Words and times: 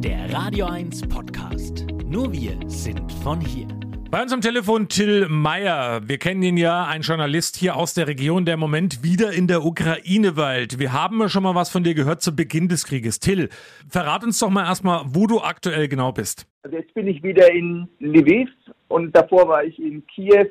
Der 0.00 0.32
Radio 0.32 0.66
1 0.66 1.08
Podcast. 1.08 1.84
Nur 2.06 2.32
wir 2.32 2.56
sind 2.68 3.10
von 3.24 3.40
hier. 3.40 3.66
Bei 4.12 4.22
uns 4.22 4.32
am 4.32 4.40
Telefon 4.40 4.88
Till 4.88 5.26
Meyer. 5.28 6.06
Wir 6.06 6.18
kennen 6.18 6.40
ihn 6.44 6.56
ja, 6.56 6.84
ein 6.84 7.00
Journalist 7.00 7.56
hier 7.56 7.74
aus 7.74 7.94
der 7.94 8.06
Region, 8.06 8.44
der 8.44 8.54
im 8.54 8.60
Moment 8.60 9.02
wieder 9.02 9.32
in 9.32 9.48
der 9.48 9.64
Ukraine 9.64 10.36
weilt. 10.36 10.78
Wir 10.78 10.92
haben 10.92 11.28
schon 11.28 11.42
mal 11.42 11.56
was 11.56 11.70
von 11.70 11.82
dir 11.82 11.94
gehört 11.94 12.22
zu 12.22 12.36
Beginn 12.36 12.68
des 12.68 12.86
Krieges. 12.86 13.18
Till, 13.18 13.48
verrat 13.88 14.22
uns 14.22 14.38
doch 14.38 14.50
mal 14.50 14.66
erstmal, 14.66 15.02
wo 15.08 15.26
du 15.26 15.40
aktuell 15.40 15.88
genau 15.88 16.12
bist. 16.12 16.46
Also 16.62 16.76
jetzt 16.76 16.94
bin 16.94 17.08
ich 17.08 17.20
wieder 17.24 17.52
in 17.52 17.88
Lviv 17.98 18.48
und 18.86 19.16
davor 19.16 19.48
war 19.48 19.64
ich 19.64 19.76
in 19.80 20.06
Kiew 20.06 20.46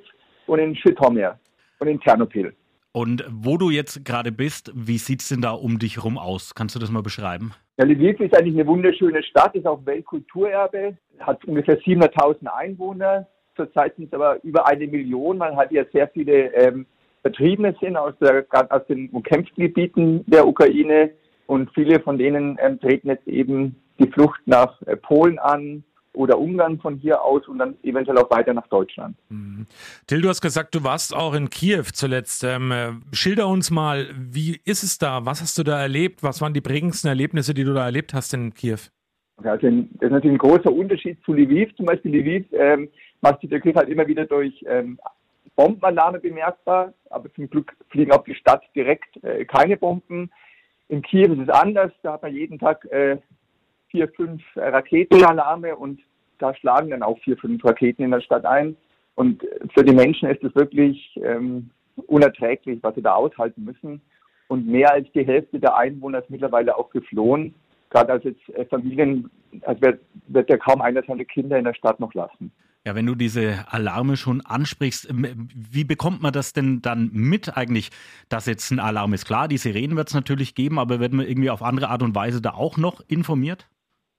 und 0.48 0.60
in 0.60 0.76
Schütomir 0.76 1.40
und 1.80 1.88
in 1.88 2.02
Ternopil. 2.02 2.54
Und 2.92 3.24
wo 3.30 3.58
du 3.58 3.70
jetzt 3.70 4.04
gerade 4.04 4.34
bist, 4.34 4.74
wie 4.76 4.98
sieht 4.98 5.22
es 5.22 5.30
denn 5.30 5.42
da 5.42 5.52
um 5.52 5.80
dich 5.80 5.96
herum 5.96 6.18
aus? 6.18 6.54
Kannst 6.54 6.76
du 6.76 6.80
das 6.80 6.92
mal 6.92 7.04
beschreiben? 7.04 7.54
Ja, 7.80 7.86
Lviv 7.86 8.20
ist 8.20 8.36
eigentlich 8.36 8.56
eine 8.56 8.66
wunderschöne 8.66 9.22
Stadt, 9.22 9.54
ist 9.54 9.68
auch 9.68 9.86
Weltkulturerbe, 9.86 10.98
hat 11.20 11.46
ungefähr 11.46 11.80
700.000 11.80 12.48
Einwohner. 12.48 13.28
Zurzeit 13.56 13.96
sind 13.96 14.08
es 14.08 14.14
aber 14.14 14.44
über 14.44 14.66
eine 14.66 14.88
Million, 14.88 15.40
weil 15.40 15.56
halt 15.56 15.72
ja 15.72 15.84
sehr 15.94 16.08
viele 16.08 16.52
ähm, 16.56 16.88
Vertriebene 17.22 17.76
sind 17.80 17.96
aus, 17.96 18.16
der, 18.20 18.46
aus 18.70 18.86
den 18.88 19.10
umkämpften 19.10 19.64
Gebieten 19.64 20.24
der 20.26 20.48
Ukraine. 20.48 21.12
Und 21.46 21.70
viele 21.76 22.00
von 22.00 22.18
denen 22.18 22.58
ähm, 22.60 22.80
treten 22.80 23.10
jetzt 23.10 23.28
eben 23.28 23.76
die 24.00 24.10
Flucht 24.10 24.42
nach 24.48 24.82
äh, 24.88 24.96
Polen 24.96 25.38
an, 25.38 25.84
oder 26.18 26.40
Ungarn 26.40 26.80
von 26.80 26.96
hier 26.96 27.22
aus 27.22 27.48
und 27.48 27.60
dann 27.60 27.76
eventuell 27.84 28.18
auch 28.18 28.30
weiter 28.30 28.54
nach 28.54 28.68
Deutschland. 28.68 29.16
Mhm. 29.30 29.66
Till, 30.08 30.22
du 30.22 30.30
hast 30.30 30.42
gesagt, 30.42 30.76
du 30.76 30.84
warst 30.84 31.16
auch 31.16 31.34
in 31.34 31.50
Kiew 31.50 31.84
zuletzt. 31.94 32.44
Ähm, 32.44 32.72
äh, 32.72 32.92
schilder 33.12 33.48
uns 33.48 33.72
mal, 33.72 34.08
wie 34.16 34.60
ist 34.66 34.84
es 34.84 34.98
da? 34.98 35.26
Was 35.26 35.42
hast 35.42 35.58
du 35.58 35.64
da 35.64 35.80
erlebt? 35.80 36.24
Was 36.24 36.42
waren 36.42 36.54
die 36.54 36.62
prägendsten 36.62 37.08
Erlebnisse, 37.08 37.54
die 37.54 37.64
du 37.64 37.74
da 37.74 37.86
erlebt 37.86 38.14
hast 38.14 38.34
in 38.34 38.54
Kiew? 38.54 38.80
Also 39.38 39.50
das 39.52 39.74
ist 39.74 40.12
natürlich 40.12 40.36
ein 40.36 40.40
großer 40.40 40.72
Unterschied 40.72 41.20
zu 41.24 41.34
Lviv. 41.34 41.76
Zum 41.76 41.86
Beispiel 41.86 42.16
Lviv 42.16 42.46
ähm, 42.54 42.90
macht 43.22 43.42
sich 43.42 43.50
der 43.50 43.62
Krieg 43.62 43.76
halt 43.76 43.90
immer 43.90 44.08
wieder 44.08 44.26
durch 44.26 44.66
ähm, 44.68 45.00
Bombenalarme 45.56 46.20
bemerkbar, 46.20 46.94
aber 47.10 47.32
zum 47.34 47.50
Glück 47.50 47.76
fliegen 47.90 48.12
auf 48.12 48.24
die 48.24 48.36
Stadt 48.36 48.64
direkt 48.76 49.24
äh, 49.24 49.46
keine 49.46 49.78
Bomben. 49.78 50.32
In 50.90 51.02
Kiew 51.02 51.34
ist 51.34 51.48
es 51.48 51.50
anders, 51.50 51.92
da 52.02 52.14
hat 52.14 52.24
man 52.24 52.34
jeden 52.34 52.58
Tag 52.60 52.86
äh, 52.86 53.18
vier, 53.90 54.10
fünf 54.10 54.42
Raketenalarme 54.56 55.76
und 55.76 56.00
da 56.40 56.54
schlagen 56.56 56.90
dann 56.92 57.04
auch 57.04 57.18
vier, 57.20 57.38
fünf 57.38 57.64
Raketen 57.66 58.04
in 58.04 58.12
der 58.12 58.22
Stadt 58.22 58.46
ein. 58.46 58.76
Und 59.16 59.44
für 59.74 59.84
die 59.84 59.96
Menschen 59.96 60.30
ist 60.30 60.44
es 60.44 60.54
wirklich 60.56 61.20
ähm, 61.24 61.72
unerträglich, 62.06 62.80
was 62.84 62.96
sie 62.96 63.02
da 63.02 63.14
aushalten 63.14 63.64
müssen. 63.64 64.02
Und 64.48 64.68
mehr 64.68 64.94
als 64.94 65.12
die 65.14 65.26
Hälfte 65.26 65.60
der 65.60 65.76
Einwohner 65.76 66.20
ist 66.20 66.30
mittlerweile 66.30 66.78
auch 66.78 66.90
geflohen. 66.92 67.56
Gerade 67.90 68.14
als 68.14 68.24
jetzt 68.24 68.50
äh, 68.50 68.66
Familien, 68.66 69.30
als 69.62 69.82
wird, 69.82 70.00
wird 70.28 70.50
ja 70.50 70.58
kaum 70.58 70.82
einer 70.82 71.02
seine 71.04 71.26
Kinder 71.26 71.58
in 71.58 71.66
der 71.66 71.74
Stadt 71.74 72.00
noch 72.00 72.14
lassen. 72.14 72.52
Ja, 72.86 72.96
wenn 72.96 73.06
du 73.06 73.16
diese 73.16 73.66
Alarme 73.70 74.16
schon 74.16 74.40
ansprichst, 74.46 75.10
wie 75.12 75.84
bekommt 75.84 76.22
man 76.22 76.32
das 76.32 76.54
denn 76.54 76.82
dann 76.82 77.10
mit 77.12 77.58
eigentlich, 77.58 77.90
dass 78.30 78.46
jetzt 78.46 78.72
ein 78.72 78.80
Alarm 78.80 79.14
ist? 79.14 79.26
Klar, 79.26 79.50
die 79.50 79.58
Sirenen 79.58 79.98
wird 79.98 80.08
es 80.08 80.14
natürlich 80.14 80.56
geben, 80.56 80.80
aber 80.80 81.02
wird 81.02 81.12
man 81.12 81.28
irgendwie 81.28 81.50
auf 81.50 81.64
andere 81.64 81.90
Art 81.90 82.02
und 82.02 82.16
Weise 82.16 82.42
da 82.42 82.52
auch 82.52 82.78
noch 82.78 83.02
informiert? 83.10 83.68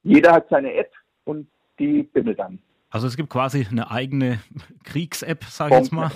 Jeder 0.02 0.32
hat 0.32 0.48
seine 0.48 0.72
App 0.74 0.92
und 1.24 1.48
die 1.78 2.02
bimmelt 2.02 2.38
dann. 2.38 2.58
Also 2.90 3.06
es 3.06 3.16
gibt 3.16 3.30
quasi 3.30 3.66
eine 3.70 3.90
eigene 3.90 4.40
Kriegs-App, 4.84 5.44
sage 5.44 5.74
ich 5.74 5.80
jetzt 5.80 5.92
mal. 5.92 6.10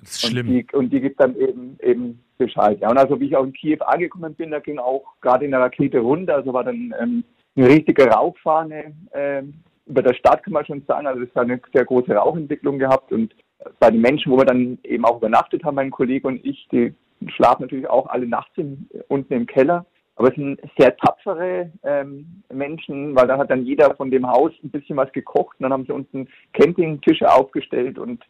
Das 0.00 0.10
ist 0.12 0.26
schlimm. 0.26 0.48
Und 0.48 0.54
die, 0.54 0.66
und 0.74 0.90
die 0.90 1.00
gibt 1.00 1.20
dann 1.20 1.36
eben, 1.36 1.76
eben 1.82 2.20
Bescheid. 2.38 2.78
Ja, 2.80 2.90
und 2.90 2.98
also 2.98 3.18
wie 3.18 3.26
ich 3.26 3.36
auch 3.36 3.44
in 3.44 3.52
Kiew 3.52 3.78
angekommen 3.84 4.34
bin, 4.34 4.52
da 4.52 4.60
ging 4.60 4.78
auch 4.78 5.04
gerade 5.20 5.44
in 5.44 5.50
der 5.50 5.60
Rakete 5.60 5.98
runter, 5.98 6.36
also 6.36 6.52
war 6.52 6.64
dann 6.64 6.94
ähm, 7.00 7.24
eine 7.56 7.68
richtige 7.68 8.06
Rauchfahne 8.06 8.94
ähm, 9.12 9.54
über 9.86 10.02
der 10.02 10.14
Stadt, 10.14 10.44
kann 10.44 10.52
man 10.52 10.64
schon 10.64 10.84
sagen. 10.86 11.08
Also 11.08 11.22
es 11.22 11.34
hat 11.34 11.44
eine 11.44 11.60
sehr 11.72 11.84
große 11.84 12.12
Rauchentwicklung 12.12 12.78
gehabt 12.78 13.10
und 13.10 13.34
bei 13.80 13.90
den 13.90 14.00
Menschen, 14.00 14.30
wo 14.30 14.36
wir 14.36 14.44
dann 14.44 14.78
eben 14.84 15.04
auch 15.04 15.18
übernachtet 15.18 15.64
haben, 15.64 15.74
mein 15.74 15.90
Kollege 15.90 16.28
und 16.28 16.44
ich, 16.44 16.68
die 16.70 16.94
schlafen 17.34 17.62
natürlich 17.62 17.88
auch 17.88 18.06
alle 18.06 18.26
nachts 18.26 18.56
in, 18.56 18.88
unten 19.08 19.32
im 19.32 19.46
Keller. 19.46 19.84
Aber 20.18 20.30
es 20.30 20.34
sind 20.34 20.60
sehr 20.76 20.96
tapfere 20.96 21.70
ähm, 21.84 22.42
Menschen, 22.52 23.14
weil 23.14 23.28
da 23.28 23.38
hat 23.38 23.50
dann 23.50 23.64
jeder 23.64 23.94
von 23.94 24.10
dem 24.10 24.26
Haus 24.26 24.50
ein 24.64 24.70
bisschen 24.70 24.96
was 24.96 25.12
gekocht 25.12 25.56
und 25.58 25.62
dann 25.62 25.72
haben 25.72 25.86
sie 25.86 25.92
unten 25.92 26.26
Campingtische 26.54 27.32
aufgestellt 27.32 28.00
und 28.00 28.24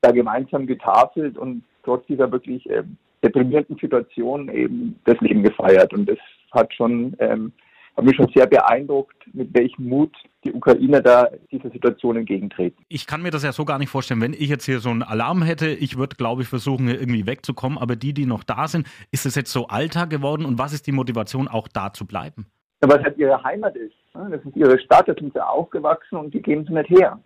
da 0.00 0.10
gemeinsam 0.10 0.66
getafelt 0.66 1.36
und 1.36 1.62
trotz 1.82 2.06
dieser 2.06 2.32
wirklich 2.32 2.66
ähm, 2.70 2.96
deprimierenden 3.22 3.76
Situation 3.76 4.48
eben 4.48 4.98
das 5.04 5.20
Leben 5.20 5.42
gefeiert. 5.42 5.92
Und 5.92 6.08
das 6.08 6.18
hat 6.50 6.72
schon 6.72 7.14
ähm, 7.18 7.52
hat 7.96 8.04
mich 8.04 8.16
schon 8.16 8.30
sehr 8.34 8.46
beeindruckt, 8.46 9.16
mit 9.32 9.54
welchem 9.54 9.88
Mut 9.88 10.12
die 10.44 10.52
Ukrainer 10.52 11.00
da 11.00 11.28
dieser 11.50 11.70
Situation 11.70 12.16
entgegentreten. 12.16 12.84
Ich 12.88 13.06
kann 13.06 13.22
mir 13.22 13.30
das 13.30 13.44
ja 13.44 13.52
so 13.52 13.64
gar 13.64 13.78
nicht 13.78 13.88
vorstellen. 13.88 14.20
Wenn 14.20 14.32
ich 14.34 14.48
jetzt 14.48 14.66
hier 14.66 14.80
so 14.80 14.90
einen 14.90 15.02
Alarm 15.02 15.42
hätte, 15.42 15.68
ich 15.68 15.96
würde, 15.96 16.16
glaube 16.16 16.42
ich, 16.42 16.48
versuchen, 16.48 16.88
irgendwie 16.88 17.26
wegzukommen. 17.26 17.78
Aber 17.78 17.96
die, 17.96 18.12
die 18.12 18.26
noch 18.26 18.44
da 18.44 18.68
sind, 18.68 18.86
ist 19.10 19.26
es 19.26 19.34
jetzt 19.34 19.52
so 19.52 19.68
Alltag 19.68 20.10
geworden? 20.10 20.44
Und 20.44 20.58
was 20.58 20.72
ist 20.72 20.86
die 20.86 20.92
Motivation, 20.92 21.48
auch 21.48 21.68
da 21.68 21.92
zu 21.92 22.06
bleiben? 22.06 22.46
Ja, 22.82 22.90
weil 22.90 22.98
es 22.98 23.04
halt 23.04 23.18
ihre 23.18 23.42
Heimat 23.42 23.76
ist. 23.76 23.94
Das 24.12 24.44
ist 24.44 24.56
ihre 24.56 24.78
Stadt, 24.78 25.08
da 25.08 25.14
sind 25.14 25.32
sie 25.32 25.44
aufgewachsen 25.44 26.16
und 26.16 26.34
die 26.34 26.42
geben 26.42 26.64
sie 26.66 26.74
nicht 26.74 26.90
her. 26.90 27.18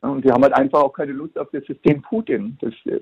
Und 0.00 0.24
sie 0.24 0.30
haben 0.30 0.42
halt 0.42 0.54
einfach 0.54 0.82
auch 0.82 0.92
keine 0.92 1.12
Lust 1.12 1.38
auf 1.38 1.48
das 1.52 1.64
System 1.64 2.02
Putin. 2.02 2.56
Das, 2.60 2.72
äh, 2.84 3.00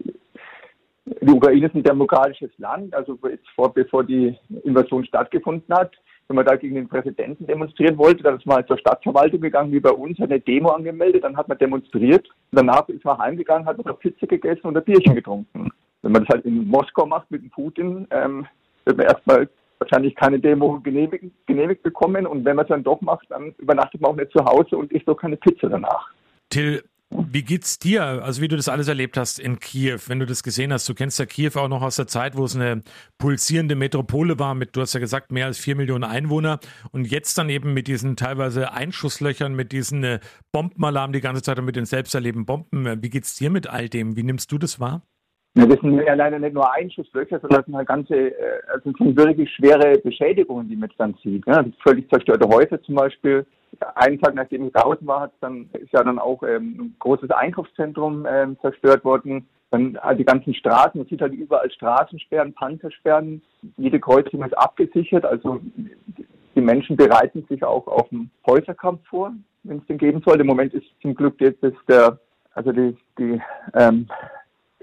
die 1.06 1.31
Ukraine 1.31 1.67
ist 1.67 1.75
ein 1.75 1.83
demokratisches 1.83 2.51
Land, 2.59 2.95
also 2.95 3.19
jetzt 3.29 3.49
vor, 3.55 3.75
bevor 3.75 4.05
die 4.05 4.39
Invasion 4.62 5.05
stattgefunden 5.05 5.75
hat, 5.75 5.93
wenn 6.29 6.37
man 6.37 6.47
da 6.47 6.57
gegen 6.57 6.75
den 6.75 6.89
Präsidenten 6.89 7.47
demonstrieren 7.47 7.99
wollte, 7.99 8.23
dann 8.23 8.37
ist 8.37 8.47
man 8.47 8.57
halt 8.57 8.69
zur 8.69 8.79
Stadtverwaltung 8.79 9.41
gegangen, 9.41 9.73
wie 9.73 9.81
bei 9.81 9.91
uns, 9.91 10.19
hat 10.19 10.31
eine 10.31 10.41
Demo 10.41 10.71
angemeldet, 10.71 11.25
dann 11.25 11.37
hat 11.37 11.49
man 11.49 11.59
demonstriert. 11.59 12.27
Danach 12.53 12.89
ist 12.89 13.05
man 13.05 13.19
heimgegangen, 13.19 13.67
hat 13.67 13.85
noch 13.85 13.99
Pizza 13.99 14.27
gegessen 14.27 14.67
und 14.67 14.77
ein 14.77 14.85
Bierchen 14.85 15.15
getrunken. 15.15 15.71
Wenn 16.03 16.12
man 16.12 16.25
das 16.25 16.35
halt 16.35 16.45
in 16.45 16.67
Moskau 16.69 17.07
macht 17.07 17.31
mit 17.31 17.43
dem 17.43 17.51
Putin, 17.51 18.07
ähm, 18.11 18.47
wird 18.85 18.97
man 18.97 19.07
erstmal 19.07 19.49
wahrscheinlich 19.79 20.15
keine 20.15 20.39
Demo 20.39 20.81
genehmigt, 20.81 21.25
genehmigt 21.47 21.83
bekommen 21.83 22.27
und 22.27 22.45
wenn 22.45 22.56
man 22.56 22.65
es 22.65 22.69
dann 22.69 22.85
doch 22.85 23.01
macht, 23.01 23.31
dann 23.31 23.55
übernachtet 23.59 24.01
man 24.01 24.12
auch 24.12 24.17
nicht 24.17 24.33
zu 24.33 24.45
Hause 24.45 24.77
und 24.77 24.93
isst 24.93 25.09
doch 25.09 25.17
keine 25.17 25.37
Pizza 25.37 25.69
danach. 25.69 26.11
Till, 26.49 26.83
wie 27.10 27.42
geht's 27.42 27.78
dir, 27.78 28.03
also 28.03 28.41
wie 28.42 28.48
du 28.48 28.56
das 28.56 28.69
alles 28.69 28.88
erlebt 28.88 29.16
hast 29.16 29.38
in 29.38 29.59
Kiew, 29.60 29.98
wenn 30.06 30.19
du 30.19 30.26
das 30.26 30.42
gesehen 30.42 30.72
hast? 30.72 30.88
Du 30.88 30.94
kennst 30.94 31.19
ja 31.19 31.26
Kiew 31.26 31.53
auch 31.56 31.69
noch 31.69 31.82
aus 31.82 31.97
der 31.97 32.06
Zeit, 32.06 32.37
wo 32.37 32.44
es 32.44 32.56
eine 32.56 32.82
pulsierende 33.19 33.76
Metropole 33.76 34.38
war 34.38 34.54
mit, 34.54 34.75
du 34.76 34.81
hast 34.81 34.94
ja 34.94 35.00
gesagt, 35.00 35.31
mehr 35.31 35.47
als 35.47 35.59
vier 35.59 35.76
Millionen 35.76 36.04
Einwohner 36.04 36.60
und 36.93 37.04
jetzt 37.06 37.38
dann 37.38 37.50
eben 37.50 37.72
mit 37.72 37.87
diesen 37.87 38.16
teilweise 38.16 38.72
Einschusslöchern, 38.72 39.54
mit 39.54 39.72
diesen 39.72 40.04
äh, 40.04 40.20
Bombenalarm 40.53 41.12
die 41.12 41.20
ganze 41.20 41.43
Zeit 41.43 41.59
und 41.59 41.66
mit 41.66 41.76
den 41.76 41.87
selbsterlebten 41.87 42.47
Bomben. 42.47 43.03
Wie 43.03 43.10
geht's 43.10 43.34
dir 43.37 43.50
mit 43.50 43.66
all 43.69 43.88
dem? 43.88 44.16
Wie 44.16 44.22
nimmst 44.22 44.50
du 44.50 44.59
das 44.59 44.81
wahr? 44.81 45.03
Ja, 45.56 45.66
das 45.66 45.81
sind 45.81 46.00
ja 46.00 46.15
leider 46.15 46.41
nicht 46.41 46.54
nur 46.54 46.72
Einschusslöcher, 46.72 47.38
sondern 47.38 47.60
das 47.60 47.66
sind 47.66 47.76
halt 47.76 47.87
ganze, 47.87 48.15
äh, 48.15 48.60
also 48.72 48.91
sind 48.98 49.16
wirklich 49.16 49.53
schwere 49.53 49.98
Beschädigungen, 49.98 50.69
die 50.69 50.75
man 50.75 50.91
dann 50.98 51.15
sieht. 51.22 51.47
Ja, 51.47 51.65
völlig 51.87 52.10
zerstörte 52.10 52.48
Häuser 52.48 52.82
zum 52.82 52.97
Beispiel, 52.97 53.47
einen 53.94 54.20
Tag 54.20 54.34
nachdem 54.34 54.66
ich 54.66 54.72
draußen 54.72 55.06
war, 55.06 55.31
dann 55.41 55.69
ist 55.72 55.93
ja 55.93 56.03
dann 56.03 56.19
auch 56.19 56.43
ähm, 56.43 56.76
ein 56.78 56.97
großes 56.98 57.31
Einkaufszentrum 57.31 58.26
ähm, 58.28 58.56
zerstört 58.60 59.04
worden. 59.04 59.47
Dann 59.70 59.98
halt 60.00 60.19
die 60.19 60.25
ganzen 60.25 60.54
Straßen, 60.54 60.98
man 61.00 61.09
sieht 61.09 61.20
halt 61.20 61.32
überall 61.32 61.70
Straßensperren, 61.70 62.53
Panzersperren. 62.54 63.43
Jede 63.76 63.98
Kreuzung 63.98 64.44
ist 64.44 64.56
abgesichert. 64.56 65.25
Also 65.25 65.60
die 66.54 66.60
Menschen 66.60 66.97
bereiten 66.97 67.44
sich 67.48 67.64
auch 67.64 67.87
auf 67.87 68.10
einen 68.12 68.31
Häuserkampf 68.47 69.06
vor, 69.09 69.32
wenn 69.64 69.78
es 69.78 69.87
den 69.87 69.98
geben 69.98 70.22
soll. 70.25 70.41
Im 70.41 70.47
Moment 70.47 70.75
ist 70.75 70.87
zum 71.03 71.14
Glück 71.14 71.41
jetzt 71.41 71.62
der, 71.88 72.19
also 72.54 72.72
die, 72.72 72.97
die 73.19 73.41
ähm, 73.75 74.06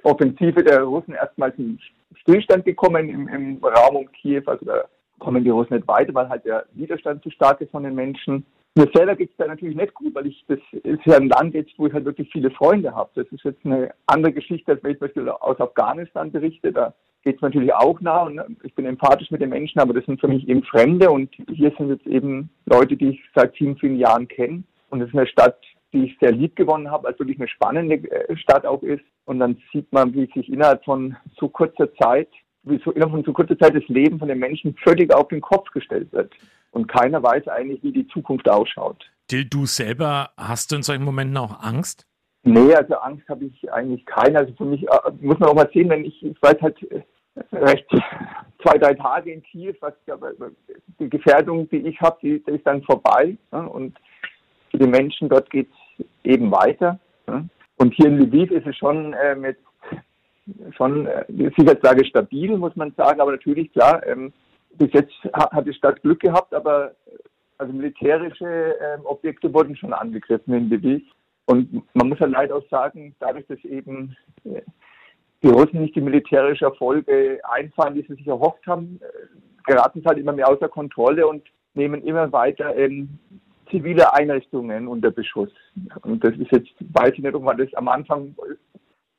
Offensive 0.03 0.63
der 0.63 0.83
Russen 0.83 1.13
erstmals 1.13 1.57
in 1.57 1.79
Stillstand 2.21 2.65
gekommen 2.65 3.09
im, 3.09 3.27
im 3.27 3.63
Raum 3.63 3.95
um 3.95 4.11
Kiew. 4.11 4.43
Also 4.45 4.65
da 4.65 4.85
kommen 5.19 5.43
die 5.43 5.49
Russen 5.49 5.75
nicht 5.75 5.87
weiter, 5.87 6.13
weil 6.13 6.29
halt 6.29 6.45
der 6.45 6.65
Widerstand 6.73 7.23
zu 7.23 7.29
stark 7.29 7.61
ist 7.61 7.71
von 7.71 7.83
den 7.83 7.95
Menschen. 7.95 8.45
Mir 8.75 8.89
selber 8.93 9.15
geht 9.15 9.31
es 9.31 9.37
da 9.37 9.47
natürlich 9.47 9.75
nicht 9.75 9.93
gut, 9.93 10.15
weil 10.15 10.27
ich, 10.27 10.45
das 10.47 10.59
ist 10.71 11.05
ja 11.05 11.17
ein 11.17 11.27
Land 11.27 11.53
jetzt, 11.53 11.73
wo 11.77 11.87
ich 11.87 11.93
halt 11.93 12.05
wirklich 12.05 12.31
viele 12.31 12.51
Freunde 12.51 12.95
habe. 12.95 13.09
Das 13.15 13.27
ist 13.27 13.43
jetzt 13.43 13.65
eine 13.65 13.93
andere 14.07 14.31
Geschichte, 14.31 14.71
als 14.71 14.83
wenn 14.83 14.91
ich 14.91 14.99
zum 14.99 15.07
Beispiel 15.07 15.29
aus 15.29 15.59
Afghanistan 15.59 16.31
berichte. 16.31 16.71
Da 16.71 16.93
geht 17.23 17.35
es 17.35 17.41
natürlich 17.41 17.73
auch 17.73 17.99
nah 17.99 18.23
und 18.23 18.39
ich 18.63 18.73
bin 18.73 18.85
empathisch 18.85 19.29
mit 19.29 19.41
den 19.41 19.49
Menschen, 19.49 19.79
aber 19.79 19.93
das 19.93 20.05
sind 20.05 20.21
für 20.21 20.29
mich 20.29 20.47
eben 20.47 20.63
Fremde 20.63 21.11
und 21.11 21.29
hier 21.49 21.73
sind 21.77 21.89
jetzt 21.89 22.07
eben 22.07 22.49
Leute, 22.65 22.95
die 22.95 23.09
ich 23.09 23.21
seit 23.35 23.55
vielen, 23.55 23.77
vielen 23.77 23.97
Jahren 23.97 24.27
kenne. 24.27 24.63
Und 24.89 25.01
es 25.01 25.09
ist 25.09 25.15
eine 25.15 25.27
Stadt, 25.27 25.59
die 25.93 26.05
ich 26.05 26.17
sehr 26.19 26.31
lieb 26.31 26.55
gewonnen 26.55 26.89
habe, 26.89 27.07
als 27.07 27.19
wirklich 27.19 27.39
eine 27.39 27.47
spannende 27.47 27.95
äh, 27.95 28.35
Stadt 28.37 28.65
auch 28.65 28.83
ist. 28.83 29.03
Und 29.25 29.39
dann 29.39 29.57
sieht 29.71 29.91
man, 29.91 30.13
wie 30.13 30.29
sich 30.33 30.49
innerhalb 30.49 30.83
von 30.83 31.15
so 31.39 31.49
kurzer 31.49 31.93
Zeit, 31.95 32.29
wie 32.63 32.79
so 32.83 32.91
innerhalb 32.91 33.11
von 33.11 33.23
so 33.23 33.33
kurzer 33.33 33.57
Zeit 33.57 33.75
das 33.75 33.87
Leben 33.87 34.19
von 34.19 34.27
den 34.27 34.39
Menschen 34.39 34.75
völlig 34.83 35.13
auf 35.13 35.27
den 35.27 35.41
Kopf 35.41 35.69
gestellt 35.71 36.11
wird 36.11 36.33
und 36.71 36.87
keiner 36.87 37.21
weiß 37.21 37.47
eigentlich, 37.47 37.83
wie 37.83 37.91
die 37.91 38.07
Zukunft 38.07 38.49
ausschaut. 38.49 39.09
Dill, 39.29 39.45
du 39.45 39.65
selber, 39.65 40.31
hast 40.37 40.71
du 40.71 40.77
in 40.77 40.83
solchen 40.83 41.03
Momenten 41.03 41.37
auch 41.37 41.61
Angst? 41.61 42.05
Nee, 42.43 42.73
also 42.73 42.95
Angst 42.95 43.27
habe 43.29 43.45
ich 43.45 43.71
eigentlich 43.71 44.05
keine. 44.05 44.39
Also 44.39 44.53
für 44.55 44.65
mich 44.65 44.83
äh, 44.83 45.11
muss 45.19 45.39
man 45.39 45.49
auch 45.49 45.55
mal 45.55 45.69
sehen, 45.73 45.89
wenn 45.89 46.05
ich, 46.05 46.23
ich 46.23 46.41
weiß 46.41 46.59
halt, 46.61 46.77
recht 47.51 47.85
zwei, 48.61 48.77
drei 48.77 48.93
Tage 48.93 49.31
in 49.31 49.43
Kiew, 49.43 49.73
was 49.79 49.93
die 50.99 51.09
Gefährdung, 51.09 51.69
die 51.69 51.77
ich 51.77 51.99
habe, 52.01 52.17
die, 52.21 52.43
die, 52.43 52.51
ist 52.51 52.65
dann 52.65 52.83
vorbei. 52.83 53.37
Ja, 53.51 53.65
und 53.65 53.97
für 54.69 54.77
die 54.77 54.87
Menschen 54.87 55.29
dort 55.29 55.49
geht 55.49 55.69
es 55.69 55.77
eben 56.23 56.51
weiter. 56.51 56.99
Und 57.77 57.93
hier 57.93 58.07
in 58.07 58.19
Lviv 58.19 58.51
ist 58.51 58.67
es 58.67 58.75
schon 58.77 59.13
äh, 59.13 59.35
mit 59.35 59.57
schon 60.75 61.07
äh, 61.07 61.25
Sicherheitslage 61.57 62.05
stabil, 62.05 62.57
muss 62.57 62.75
man 62.75 62.93
sagen, 62.93 63.21
aber 63.21 63.31
natürlich 63.31 63.71
klar, 63.73 64.05
ähm, 64.05 64.33
bis 64.77 64.91
jetzt 64.93 65.13
hat 65.33 65.67
die 65.67 65.73
Stadt 65.73 66.01
Glück 66.01 66.19
gehabt, 66.19 66.53
aber 66.53 66.91
also 67.57 67.73
militärische 67.73 68.75
ähm, 68.81 69.01
Objekte 69.05 69.53
wurden 69.53 69.75
schon 69.75 69.93
angegriffen 69.93 70.53
in 70.53 70.69
Lviv. 70.69 71.03
Und 71.45 71.83
man 71.93 72.09
muss 72.09 72.19
ja 72.19 72.27
leider 72.27 72.55
auch 72.55 72.67
sagen, 72.69 73.15
dadurch, 73.19 73.45
dass 73.47 73.63
eben 73.65 74.15
äh, 74.45 74.61
die 75.43 75.49
Russen 75.49 75.81
nicht 75.81 75.95
die 75.95 76.01
militärische 76.01 76.65
Erfolge 76.65 77.39
einfahren, 77.43 77.95
die 77.95 78.05
sie 78.07 78.15
sich 78.15 78.27
erhofft 78.27 78.65
haben, 78.67 78.99
äh, 79.01 79.71
geraten 79.71 80.01
sie 80.01 80.05
halt 80.05 80.17
immer 80.17 80.33
mehr 80.33 80.49
außer 80.49 80.69
Kontrolle 80.69 81.27
und 81.27 81.43
nehmen 81.73 82.03
immer 82.03 82.31
weiter 82.31 82.75
ähm, 82.75 83.19
zivile 83.71 84.13
Einrichtungen 84.13 84.87
unter 84.87 85.09
Beschuss. 85.09 85.49
Und 86.03 86.23
das 86.23 86.33
ist 86.35 86.51
jetzt, 86.51 86.69
weiß 86.79 87.13
ich 87.13 87.19
nicht, 87.19 87.33
ob 87.33 87.43
man 87.43 87.57
das 87.57 87.73
am 87.73 87.87
Anfang 87.87 88.35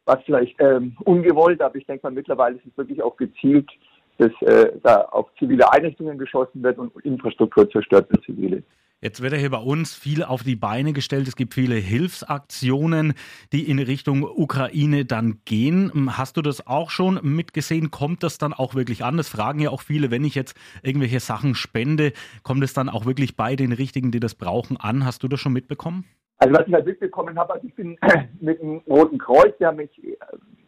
was 0.04 0.18
vielleicht 0.24 0.56
ähm, 0.60 0.96
ungewollt, 1.04 1.60
aber 1.60 1.76
ich 1.76 1.86
denke 1.86 2.06
mal 2.06 2.12
mittlerweile 2.12 2.56
ist 2.56 2.66
es 2.66 2.76
wirklich 2.76 3.02
auch 3.02 3.16
gezielt, 3.16 3.70
dass 4.18 4.32
äh, 4.42 4.72
da 4.82 5.02
auf 5.02 5.30
zivile 5.38 5.72
Einrichtungen 5.72 6.18
geschossen 6.18 6.62
wird 6.62 6.78
und 6.78 6.94
Infrastruktur 7.04 7.70
zerstört 7.70 8.10
wird, 8.10 8.24
zivile. 8.24 8.62
Jetzt 9.02 9.20
wird 9.20 9.32
ja 9.32 9.38
hier 9.38 9.50
bei 9.50 9.58
uns 9.58 9.96
viel 9.96 10.22
auf 10.22 10.44
die 10.44 10.54
Beine 10.54 10.92
gestellt. 10.92 11.26
Es 11.26 11.34
gibt 11.34 11.54
viele 11.54 11.74
Hilfsaktionen, 11.74 13.14
die 13.52 13.68
in 13.68 13.80
Richtung 13.80 14.22
Ukraine 14.22 15.04
dann 15.04 15.40
gehen. 15.44 16.16
Hast 16.16 16.36
du 16.36 16.40
das 16.42 16.68
auch 16.68 16.88
schon 16.88 17.18
mitgesehen? 17.20 17.90
Kommt 17.90 18.22
das 18.22 18.38
dann 18.38 18.52
auch 18.52 18.76
wirklich 18.76 19.02
an? 19.02 19.16
Das 19.16 19.28
fragen 19.28 19.58
ja 19.58 19.70
auch 19.70 19.80
viele, 19.80 20.12
wenn 20.12 20.22
ich 20.22 20.36
jetzt 20.36 20.56
irgendwelche 20.84 21.18
Sachen 21.18 21.56
spende, 21.56 22.12
kommt 22.44 22.62
es 22.62 22.74
dann 22.74 22.88
auch 22.88 23.04
wirklich 23.04 23.36
bei 23.36 23.56
den 23.56 23.72
Richtigen, 23.72 24.12
die 24.12 24.20
das 24.20 24.36
brauchen, 24.36 24.76
an? 24.76 25.04
Hast 25.04 25.24
du 25.24 25.26
das 25.28 25.40
schon 25.40 25.52
mitbekommen? 25.52 26.04
Also 26.38 26.54
was 26.54 26.68
ich 26.68 26.72
halt 26.74 26.86
mitbekommen 26.86 27.36
habe, 27.36 27.54
also 27.54 27.66
ich 27.66 27.74
bin 27.74 27.98
mit 28.40 28.62
dem 28.62 28.82
Roten 28.86 29.18
Kreuz, 29.18 29.52
der 29.58 29.72
mich 29.72 29.90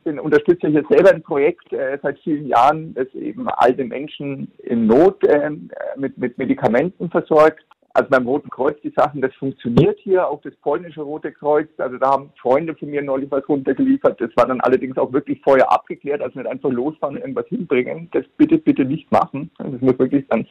bin 0.03 0.19
unterstütze 0.19 0.69
hier 0.69 0.85
selber 0.91 1.13
ein 1.13 1.23
Projekt 1.23 1.73
äh, 1.73 1.99
seit 2.03 2.19
vielen 2.19 2.49
Jahren, 2.49 2.95
das 2.95 3.07
eben 3.15 3.49
alte 3.49 3.85
Menschen 3.85 4.53
in 4.59 4.87
Not 4.87 5.25
äh, 5.25 5.51
mit, 5.97 6.19
mit 6.19 6.37
Medikamenten 6.37 7.09
versorgt. 7.11 7.65
Also 7.95 8.11
beim 8.11 8.27
Roten 8.27 8.51
Kreuz 8.51 8.77
die 8.83 8.93
Sachen, 8.97 9.21
das 9.21 9.33
funktioniert 9.37 10.01
hier, 10.01 10.27
auch 10.27 10.41
das 10.43 10.55
polnische 10.57 11.01
Rote 11.01 11.31
Kreuz. 11.31 11.69
Also 11.79 11.97
da 11.97 12.11
haben 12.11 12.33
Freunde 12.43 12.75
von 12.75 12.91
mir 12.91 13.03
neulich 13.03 13.31
was 13.31 13.49
runtergeliefert. 13.49 14.21
Das 14.21 14.31
war 14.35 14.47
dann 14.47 14.61
allerdings 14.61 14.99
auch 14.99 15.13
wirklich 15.13 15.41
vorher 15.43 15.71
abgeklärt, 15.71 16.21
also 16.21 16.41
nicht 16.41 16.51
einfach 16.51 16.71
losfahren 16.71 17.15
und 17.15 17.23
irgendwas 17.23 17.47
hinbringen. 17.47 18.09
Das 18.13 18.25
bitte, 18.37 18.59
bitte 18.59 18.85
nicht 18.85 19.11
machen. 19.13 19.49
Das 19.59 19.81
muss 19.81 19.97
wirklich 19.99 20.27
dann 20.29 20.45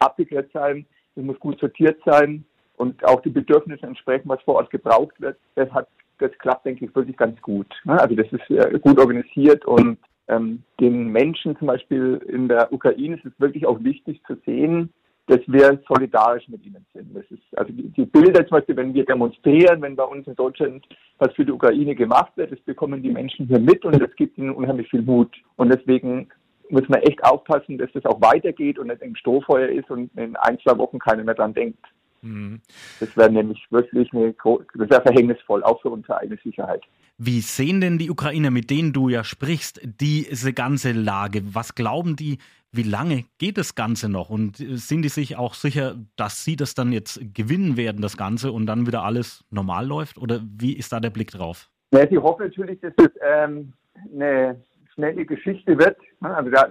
abgeklärt 0.00 0.50
sein. 0.52 0.84
Das 1.14 1.24
muss 1.24 1.38
gut 1.38 1.60
sortiert 1.60 2.00
sein 2.04 2.44
und 2.76 3.04
auch 3.04 3.20
die 3.20 3.30
Bedürfnisse 3.30 3.86
entsprechen, 3.86 4.28
was 4.28 4.42
vor 4.42 4.56
Ort 4.56 4.70
gebraucht 4.70 5.20
wird. 5.20 5.38
Das 5.54 5.70
hat, 5.70 5.86
das 6.18 6.32
klappt, 6.38 6.66
denke 6.66 6.86
ich, 6.86 6.96
wirklich 6.96 7.16
ganz 7.16 7.40
gut. 7.42 7.68
Also 7.86 8.16
das 8.16 8.26
ist 8.32 8.50
äh, 8.50 8.78
gut 8.80 8.98
organisiert 8.98 9.64
und 9.64 9.98
ähm, 10.26 10.64
den 10.80 11.08
Menschen 11.08 11.56
zum 11.58 11.68
Beispiel 11.68 12.20
in 12.26 12.48
der 12.48 12.72
Ukraine 12.72 13.16
ist 13.16 13.26
es 13.26 13.32
wirklich 13.38 13.66
auch 13.66 13.82
wichtig 13.84 14.20
zu 14.26 14.36
sehen, 14.46 14.92
dass 15.26 15.40
wir 15.46 15.80
solidarisch 15.88 16.48
mit 16.48 16.64
ihnen 16.66 16.84
sind. 16.92 17.14
Das 17.14 17.24
ist, 17.30 17.42
also 17.56 17.72
die, 17.72 17.88
die, 17.90 18.04
Bilder 18.04 18.46
zum 18.46 18.56
Beispiel, 18.56 18.76
wenn 18.76 18.94
wir 18.94 19.04
demonstrieren, 19.04 19.80
wenn 19.82 19.96
bei 19.96 20.04
uns 20.04 20.26
in 20.26 20.34
Deutschland 20.34 20.86
was 21.18 21.32
für 21.34 21.44
die 21.44 21.52
Ukraine 21.52 21.94
gemacht 21.94 22.32
wird, 22.36 22.52
das 22.52 22.60
bekommen 22.60 23.02
die 23.02 23.10
Menschen 23.10 23.46
hier 23.46 23.60
mit 23.60 23.84
und 23.84 24.00
das 24.00 24.14
gibt 24.16 24.38
ihnen 24.38 24.50
unheimlich 24.50 24.88
viel 24.88 25.02
Mut. 25.02 25.36
Und 25.56 25.72
deswegen 25.72 26.28
muss 26.70 26.88
man 26.88 27.00
echt 27.02 27.22
aufpassen, 27.24 27.78
dass 27.78 27.92
das 27.92 28.04
auch 28.06 28.20
weitergeht 28.20 28.78
und 28.78 28.88
nicht 28.88 29.02
im 29.02 29.16
Strohfeuer 29.16 29.68
ist 29.68 29.90
und 29.90 30.10
in 30.16 30.36
ein, 30.36 30.58
zwei 30.60 30.76
Wochen 30.78 30.98
keiner 30.98 31.24
mehr 31.24 31.34
dran 31.34 31.54
denkt. 31.54 31.84
Mhm. 32.22 32.60
Das 32.98 33.16
wäre 33.16 33.30
nämlich 33.30 33.64
wirklich 33.70 34.12
eine, 34.12 34.34
das 34.74 34.90
wäre 34.90 35.02
verhängnisvoll, 35.02 35.62
auch 35.62 35.80
für 35.80 35.90
unsere 35.90 36.18
eigene 36.18 36.38
Sicherheit. 36.42 36.82
Wie 37.22 37.40
sehen 37.40 37.80
denn 37.80 37.98
die 37.98 38.10
Ukrainer, 38.10 38.50
mit 38.50 38.70
denen 38.70 38.94
du 38.94 39.10
ja 39.10 39.24
sprichst, 39.24 39.80
diese 39.84 40.54
ganze 40.54 40.92
Lage? 40.92 41.42
Was 41.54 41.74
glauben 41.74 42.16
die, 42.16 42.38
wie 42.72 42.82
lange 42.82 43.24
geht 43.36 43.58
das 43.58 43.74
Ganze 43.74 44.08
noch? 44.08 44.30
Und 44.30 44.56
sind 44.56 45.02
die 45.02 45.10
sich 45.10 45.36
auch 45.36 45.52
sicher, 45.52 45.96
dass 46.16 46.44
sie 46.44 46.56
das 46.56 46.74
dann 46.74 46.92
jetzt 46.92 47.20
gewinnen 47.34 47.76
werden, 47.76 48.00
das 48.00 48.16
Ganze, 48.16 48.52
und 48.52 48.64
dann 48.66 48.86
wieder 48.86 49.02
alles 49.02 49.44
normal 49.50 49.86
läuft? 49.86 50.16
Oder 50.16 50.40
wie 50.42 50.74
ist 50.74 50.92
da 50.92 51.00
der 51.00 51.10
Blick 51.10 51.30
drauf? 51.30 51.68
Ja, 51.92 52.08
sie 52.08 52.16
hoffen 52.16 52.44
natürlich, 52.44 52.80
dass 52.80 52.94
es 52.96 53.10
ähm, 53.22 53.72
eine 54.14 54.62
schnelle 54.94 55.26
Geschichte 55.26 55.76
wird. 55.78 55.98
Also 56.20 56.50
da, 56.50 56.68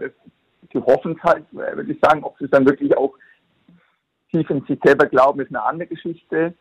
sie 0.74 0.80
hoffen 0.80 1.16
es 1.18 1.24
halt, 1.24 1.46
würde 1.52 1.92
ich 1.92 2.00
sagen, 2.02 2.24
ob 2.24 2.38
sie 2.40 2.46
es 2.46 2.52
dann 2.52 2.66
wirklich 2.66 2.96
auch 2.98 3.14
tief 4.32 4.50
in 4.50 4.64
sich 4.66 4.80
selber 4.84 5.08
glauben, 5.08 5.42
ist 5.42 5.50
eine 5.50 5.64
andere 5.64 5.88
Geschichte. 5.88 6.54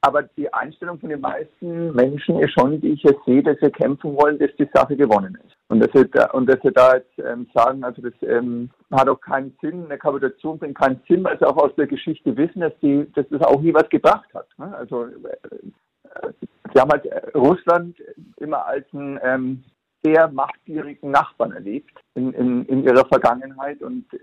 Aber 0.00 0.22
die 0.22 0.52
Einstellung 0.52 1.00
von 1.00 1.08
den 1.08 1.20
meisten 1.20 1.92
Menschen 1.92 2.38
ist 2.38 2.52
schon, 2.52 2.80
die 2.80 2.90
ich 2.90 3.02
jetzt 3.02 3.24
sehe, 3.26 3.42
dass 3.42 3.56
sie 3.60 3.70
kämpfen 3.70 4.16
wollen, 4.16 4.38
dass 4.38 4.54
die 4.56 4.68
Sache 4.72 4.96
gewonnen 4.96 5.36
ist. 5.44 5.56
Und 5.68 5.80
dass 5.80 5.90
sie 5.92 6.08
da, 6.08 6.30
und 6.30 6.46
dass 6.46 6.60
sie 6.62 6.70
da 6.70 6.94
jetzt 6.94 7.18
ähm, 7.18 7.48
sagen, 7.52 7.82
also 7.82 8.00
das 8.00 8.12
ähm, 8.22 8.70
hat 8.92 9.08
auch 9.08 9.20
keinen 9.20 9.56
Sinn, 9.60 9.86
eine 9.86 9.98
Kapitulation 9.98 10.58
bringt 10.58 10.78
keinen 10.78 11.00
Sinn, 11.08 11.24
weil 11.24 11.36
sie 11.38 11.46
auch 11.46 11.56
aus 11.56 11.74
der 11.76 11.88
Geschichte 11.88 12.36
wissen, 12.36 12.60
dass, 12.60 12.72
die, 12.80 13.10
dass 13.14 13.28
das 13.28 13.42
auch 13.42 13.60
nie 13.60 13.74
was 13.74 13.88
gebracht 13.88 14.28
hat. 14.34 14.46
Ne? 14.56 14.72
Also 14.76 15.06
äh, 15.06 16.32
sie 16.72 16.80
haben 16.80 16.90
halt 16.90 17.04
äh, 17.06 17.30
Russland 17.36 17.96
immer 18.36 18.66
als 18.66 18.86
einen 18.92 19.18
ähm, 19.22 19.64
sehr 20.04 20.28
machtgierigen 20.28 21.10
Nachbarn 21.10 21.52
erlebt 21.52 21.98
in, 22.14 22.32
in, 22.34 22.64
in 22.66 22.84
ihrer 22.84 23.06
Vergangenheit 23.06 23.82
und 23.82 24.04
äh, 24.14 24.18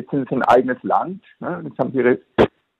jetzt 0.00 0.10
sind 0.10 0.28
sie 0.28 0.36
ein 0.36 0.42
eigenes 0.42 0.82
Land. 0.82 1.22
Ne? 1.40 1.62
Jetzt 1.64 1.78
haben 1.78 1.92
sie 1.92 1.98
ihre, 1.98 2.18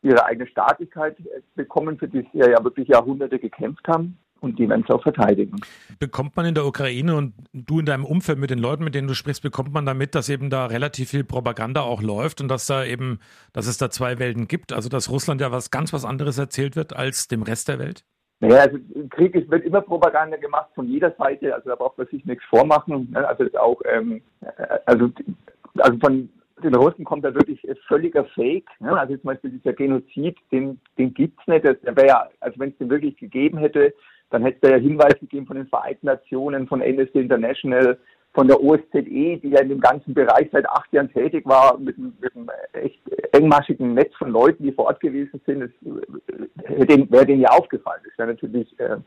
ihre 0.02 0.24
eigene 0.24 0.46
Staatlichkeit 0.46 1.16
bekommen, 1.54 1.98
für 1.98 2.08
die 2.08 2.26
sie 2.32 2.38
ja 2.38 2.62
wirklich 2.62 2.88
Jahrhunderte 2.88 3.38
gekämpft 3.38 3.86
haben. 3.88 4.18
Und 4.40 4.58
die 4.58 4.66
werden 4.66 4.84
es 4.88 4.94
auch 4.94 5.02
verteidigen. 5.02 5.60
Bekommt 5.98 6.34
man 6.34 6.46
in 6.46 6.54
der 6.54 6.64
Ukraine 6.64 7.14
und 7.14 7.34
du 7.52 7.80
in 7.80 7.84
deinem 7.84 8.06
Umfeld 8.06 8.38
mit 8.38 8.48
den 8.48 8.58
Leuten, 8.58 8.84
mit 8.84 8.94
denen 8.94 9.06
du 9.06 9.12
sprichst, 9.12 9.42
bekommt 9.42 9.74
man 9.74 9.84
damit, 9.84 10.14
dass 10.14 10.30
eben 10.30 10.48
da 10.48 10.64
relativ 10.64 11.10
viel 11.10 11.24
Propaganda 11.24 11.82
auch 11.82 12.00
läuft 12.00 12.40
und 12.40 12.48
dass 12.48 12.66
da 12.66 12.82
eben, 12.82 13.20
dass 13.52 13.66
es 13.66 13.76
da 13.76 13.90
zwei 13.90 14.18
Welten 14.18 14.48
gibt? 14.48 14.72
Also 14.72 14.88
dass 14.88 15.10
Russland 15.10 15.42
ja 15.42 15.52
was 15.52 15.70
ganz 15.70 15.92
was 15.92 16.06
anderes 16.06 16.38
erzählt 16.38 16.74
wird 16.74 16.96
als 16.96 17.28
dem 17.28 17.42
Rest 17.42 17.68
der 17.68 17.78
Welt? 17.78 18.02
Naja, 18.40 18.62
also 18.62 18.78
im 18.94 19.10
Krieg 19.10 19.34
ist, 19.34 19.50
wird 19.50 19.66
immer 19.66 19.82
Propaganda 19.82 20.38
gemacht 20.38 20.70
von 20.74 20.88
jeder 20.88 21.14
Seite, 21.18 21.54
also 21.54 21.68
da 21.68 21.76
braucht 21.76 21.98
man 21.98 22.06
sich 22.06 22.24
nichts 22.24 22.44
vormachen. 22.46 23.10
Ne? 23.12 23.28
Also 23.28 23.44
auch, 23.58 23.78
ähm, 23.84 24.22
äh, 24.40 24.78
also, 24.86 25.10
also 25.76 25.98
von 25.98 26.30
den 26.62 26.74
Russen 26.74 27.04
kommt 27.04 27.24
da 27.24 27.34
wirklich 27.34 27.60
völliger 27.86 28.24
Fake. 28.34 28.68
Ne? 28.80 28.98
Also 28.98 29.16
zum 29.16 29.24
Beispiel 29.24 29.50
dieser 29.50 29.72
Genozid, 29.72 30.36
den, 30.52 30.80
den 30.98 31.14
gibt's 31.14 31.46
nicht. 31.46 31.64
Das 31.64 31.76
wäre 31.82 32.06
ja, 32.06 32.28
also 32.40 32.58
wenn 32.58 32.70
es 32.70 32.78
den 32.78 32.90
wirklich 32.90 33.16
gegeben 33.16 33.58
hätte, 33.58 33.92
dann 34.30 34.42
hätte 34.42 34.58
es 34.62 34.70
ja 34.70 34.76
Hinweise 34.76 35.18
gegeben 35.18 35.46
von 35.46 35.56
den 35.56 35.66
Vereinten 35.66 36.06
Nationen, 36.06 36.68
von 36.68 36.82
Amnesty 36.82 37.20
International, 37.20 37.98
von 38.32 38.46
der 38.46 38.62
OSZE, 38.62 39.02
die 39.02 39.50
ja 39.50 39.60
in 39.60 39.70
dem 39.70 39.80
ganzen 39.80 40.14
Bereich 40.14 40.48
seit 40.52 40.68
acht 40.68 40.92
Jahren 40.92 41.12
tätig 41.12 41.44
war, 41.46 41.76
mit, 41.78 41.98
mit 41.98 42.36
einem 42.36 42.48
echt 42.74 43.00
engmaschigen 43.32 43.94
Netz 43.94 44.14
von 44.14 44.30
Leuten, 44.30 44.62
die 44.62 44.70
vor 44.70 44.84
Ort 44.86 45.00
gewesen 45.00 45.40
sind. 45.46 45.60
Das 45.60 45.70
wäre 47.10 47.26
denen 47.26 47.40
ja 47.40 47.48
aufgefallen. 47.48 48.02
Das 48.04 48.18
wäre 48.18 48.28
natürlich 48.28 48.78
äh, 48.78 48.98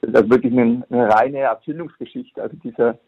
das 0.00 0.22
ist 0.22 0.30
wirklich 0.30 0.52
eine, 0.52 0.84
eine 0.90 1.08
reine 1.08 1.38
Erfindungsgeschichte. 1.38 2.42
Also 2.42 2.56
dieser 2.62 2.98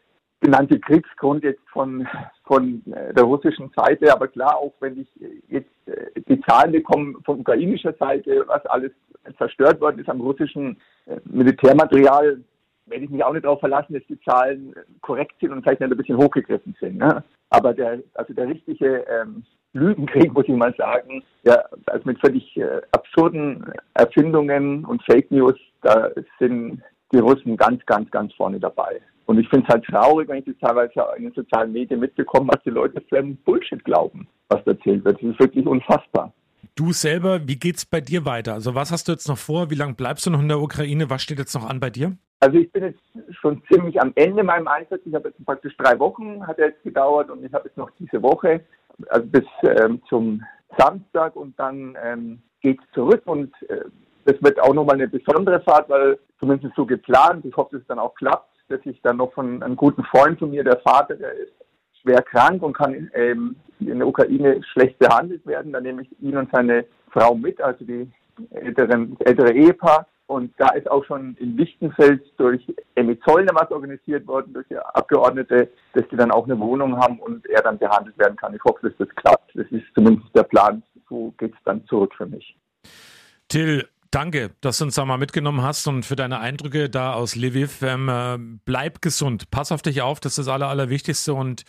genannte 0.41 0.81
Kriegsgrund 0.81 1.45
jetzt 1.45 1.69
von, 1.71 2.07
von 2.45 2.83
äh, 2.93 3.13
der 3.15 3.25
russischen 3.25 3.71
Seite. 3.77 4.13
Aber 4.13 4.29
klar, 4.29 4.57
auch 4.57 4.73
wenn 4.81 5.01
ich 5.01 5.09
jetzt 5.49 5.71
äh, 5.87 6.21
die 6.29 6.41
Zahlen 6.43 6.73
bekomme 6.73 7.15
von 7.25 7.41
ukrainischer 7.41 7.93
Seite, 7.95 8.45
was 8.47 8.65
alles 8.67 8.93
zerstört 9.39 9.81
worden 9.81 10.01
ist 10.01 10.09
am 10.09 10.21
russischen 10.21 10.79
äh, 11.07 11.17
Militärmaterial, 11.25 12.41
werde 12.87 13.05
ich 13.05 13.11
mich 13.11 13.23
auch 13.23 13.33
nicht 13.33 13.45
darauf 13.45 13.61
verlassen, 13.61 13.95
dass 13.95 14.03
die 14.09 14.21
Zahlen 14.23 14.75
korrekt 15.01 15.35
sind 15.41 15.53
und 15.53 15.63
vielleicht 15.63 15.83
ein 15.83 15.91
bisschen 15.91 16.17
hochgegriffen 16.17 16.77
sind. 16.81 16.99
Ne? 16.99 17.23
Aber 17.51 17.73
der, 17.73 18.01
also 18.15 18.35
der 18.35 18.49
richtige 18.49 19.05
ähm, 19.09 19.45
Lügenkrieg, 19.73 20.33
muss 20.33 20.49
ich 20.49 20.55
mal 20.55 20.75
sagen, 20.77 21.23
ja, 21.45 21.63
also 21.87 22.03
mit 22.05 22.19
völlig 22.21 22.57
äh, 22.57 22.81
absurden 22.91 23.73
Erfindungen 23.95 24.85
und 24.85 25.03
Fake 25.05 25.31
News, 25.31 25.55
da 25.83 26.11
sind 26.39 26.83
die 27.13 27.19
Russen 27.19 27.57
ganz, 27.57 27.85
ganz, 27.87 28.11
ganz 28.11 28.33
vorne 28.35 28.59
dabei. 28.59 29.01
Und 29.31 29.39
ich 29.39 29.49
finde 29.49 29.65
es 29.69 29.73
halt 29.73 29.85
traurig, 29.85 30.29
wenn 30.29 30.39
ich 30.39 30.45
das 30.45 30.57
teilweise 30.61 30.93
in 31.17 31.23
den 31.23 31.33
sozialen 31.33 31.71
Medien 31.71 32.01
mitbekomme, 32.01 32.49
was 32.53 32.61
die 32.65 32.71
Leute 32.71 33.01
für 33.09 33.19
einen 33.19 33.37
Bullshit 33.37 33.85
glauben, 33.85 34.27
was 34.49 34.61
erzählt 34.67 35.05
wird. 35.05 35.23
Das 35.23 35.31
ist 35.31 35.39
wirklich 35.39 35.65
unfassbar. 35.65 36.33
Du 36.75 36.91
selber, 36.91 37.47
wie 37.47 37.55
geht's 37.55 37.87
bei 37.87 38.01
dir 38.01 38.25
weiter? 38.25 38.55
Also 38.55 38.75
was 38.75 38.91
hast 38.91 39.07
du 39.07 39.13
jetzt 39.13 39.29
noch 39.29 39.39
vor? 39.39 39.71
Wie 39.71 39.77
lange 39.77 39.95
bleibst 39.95 40.27
du 40.27 40.31
noch 40.31 40.41
in 40.41 40.49
der 40.49 40.59
Ukraine? 40.59 41.11
Was 41.11 41.23
steht 41.23 41.39
jetzt 41.39 41.55
noch 41.55 41.71
an 41.71 41.79
bei 41.79 41.91
dir? 41.91 42.17
Also 42.41 42.59
ich 42.59 42.73
bin 42.73 42.83
jetzt 42.83 43.37
schon 43.41 43.63
ziemlich 43.71 44.03
am 44.03 44.11
Ende 44.17 44.43
meinem 44.43 44.67
Einsatz. 44.67 45.01
Ich 45.05 45.15
habe 45.15 45.29
jetzt 45.29 45.47
praktisch 45.47 45.77
drei 45.77 45.97
Wochen, 46.01 46.45
hat 46.45 46.59
er 46.59 46.71
jetzt 46.71 46.83
gedauert 46.83 47.31
und 47.31 47.45
ich 47.45 47.53
habe 47.53 47.69
jetzt 47.69 47.77
noch 47.77 47.91
diese 48.01 48.21
Woche, 48.21 48.65
also 49.11 49.29
bis 49.29 49.45
ähm, 49.63 50.03
zum 50.09 50.43
Samstag 50.77 51.37
und 51.37 51.57
dann 51.57 51.97
ähm, 52.03 52.43
geht 52.63 52.81
es 52.81 52.95
zurück 52.95 53.23
und 53.27 53.55
äh, 53.69 53.85
das 54.25 54.43
wird 54.43 54.61
auch 54.61 54.75
nochmal 54.75 54.97
eine 54.97 55.07
besondere 55.07 55.61
Fahrt, 55.61 55.89
weil 55.89 56.19
zumindest 56.41 56.75
so 56.75 56.85
geplant, 56.85 57.45
ich 57.45 57.57
hoffe, 57.57 57.77
dass 57.77 57.83
es 57.83 57.87
dann 57.87 58.01
auch 58.01 58.17
klappt, 58.17 58.50
dass 58.71 58.81
ich 58.85 59.01
dann 59.03 59.17
noch 59.17 59.33
von 59.33 59.63
einem 59.63 59.77
guten 59.77 60.05
Freund 60.05 60.39
von 60.39 60.51
mir, 60.51 60.65
der 60.65 60.79
Vater, 60.81 61.17
der 61.17 61.33
ist 61.33 61.53
schwer 62.01 62.23
krank 62.23 62.63
und 62.63 62.73
kann 62.73 63.11
ähm, 63.15 63.57
in 63.81 63.99
der 63.99 64.07
Ukraine 64.07 64.63
schlecht 64.73 64.99
behandelt 64.99 65.45
werden. 65.47 65.73
Dann 65.73 65.83
nehme 65.83 66.03
ich 66.03 66.23
ihn 66.23 66.37
und 66.37 66.51
seine 66.53 66.85
Frau 67.11 67.35
mit, 67.35 67.61
also 67.61 67.85
die 67.85 68.11
älteren, 68.51 69.17
ältere 69.21 69.53
Ehepaar. 69.53 70.07
Und 70.27 70.53
da 70.59 70.69
ist 70.75 70.89
auch 70.89 71.05
schon 71.05 71.37
in 71.41 71.57
Lichtenfels 71.57 72.23
durch 72.37 72.63
Emmy 72.95 73.19
Zollner 73.21 73.53
was 73.53 73.71
organisiert 73.73 74.27
worden, 74.29 74.53
durch 74.53 74.69
die 74.69 74.79
Abgeordnete, 74.79 75.69
dass 75.95 76.07
die 76.09 76.17
dann 76.17 76.31
auch 76.31 76.45
eine 76.45 76.59
Wohnung 76.61 76.97
haben 76.97 77.19
und 77.19 77.45
er 77.49 77.63
dann 77.63 77.79
behandelt 77.79 78.17
werden 78.17 78.37
kann. 78.37 78.55
Ich 78.55 78.63
hoffe, 78.63 78.89
dass 78.89 78.97
das 78.99 79.09
klappt. 79.17 79.51
Das 79.57 79.67
ist 79.71 79.85
zumindest 79.93 80.29
der 80.37 80.45
Plan. 80.45 80.85
So 81.09 81.35
geht 81.37 81.53
es 81.53 81.59
dann 81.65 81.85
zurück 81.87 82.15
für 82.17 82.27
mich. 82.27 82.57
Till, 83.49 83.89
Danke, 84.11 84.51
dass 84.61 84.79
du 84.79 84.85
uns 84.87 84.97
da 84.97 85.05
mal 85.05 85.19
mitgenommen 85.19 85.63
hast 85.63 85.87
und 85.87 86.05
für 86.05 86.17
deine 86.17 86.41
Eindrücke 86.41 86.91
da 86.91 87.13
aus 87.13 87.37
Lviv. 87.37 87.83
Ähm, 87.83 88.09
äh, 88.09 88.39
bleib 88.65 89.03
gesund, 89.03 89.51
pass 89.53 89.71
auf 89.71 89.83
dich 89.83 90.03
auf, 90.03 90.19
das 90.19 90.33
ist 90.33 90.47
das 90.47 90.49
Aller, 90.49 90.69
Allerwichtigste 90.69 91.33
und 91.33 91.63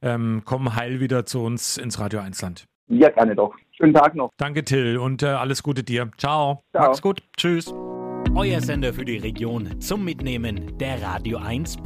ähm, 0.00 0.42
komm 0.44 0.76
heil 0.76 1.00
wieder 1.00 1.26
zu 1.26 1.42
uns 1.42 1.76
ins 1.76 1.98
Radio 1.98 2.20
1 2.20 2.40
Land. 2.40 2.66
Ja, 2.88 3.10
gerne 3.10 3.34
doch. 3.34 3.54
Schönen 3.76 3.94
Tag 3.94 4.14
noch. 4.14 4.30
Danke, 4.36 4.64
Till, 4.64 4.96
und 4.96 5.22
äh, 5.22 5.26
alles 5.26 5.62
Gute 5.62 5.82
dir. 5.82 6.10
Ciao. 6.18 6.62
Ciao. 6.72 6.86
Mach's 6.86 7.02
gut. 7.02 7.22
Tschüss. 7.36 7.74
Euer 8.34 8.60
Sender 8.60 8.92
für 8.92 9.04
die 9.04 9.18
Region 9.18 9.80
zum 9.80 10.04
Mitnehmen 10.04 10.78
der 10.78 11.02
Radio 11.02 11.38
1 11.38 11.78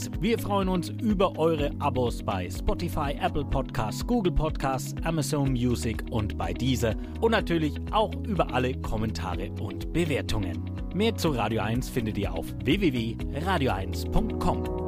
Podcasts. 0.00 0.10
Wir 0.20 0.38
freuen 0.38 0.68
uns 0.68 0.90
über 1.02 1.38
eure 1.38 1.70
Abos 1.78 2.22
bei 2.22 2.48
Spotify, 2.50 3.14
Apple 3.20 3.44
Podcasts, 3.44 4.06
Google 4.06 4.32
Podcasts, 4.32 4.94
Amazon 5.04 5.52
Music 5.52 6.04
und 6.10 6.38
bei 6.38 6.52
dieser 6.52 6.94
und 7.20 7.32
natürlich 7.32 7.74
auch 7.90 8.12
über 8.26 8.52
alle 8.52 8.74
Kommentare 8.80 9.50
und 9.60 9.92
Bewertungen. 9.92 10.70
Mehr 10.94 11.16
zu 11.16 11.30
Radio 11.30 11.62
1 11.62 11.88
findet 11.88 12.18
ihr 12.18 12.32
auf 12.32 12.46
www.radio1.com. 12.64 14.79